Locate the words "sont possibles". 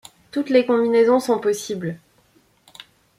1.19-1.99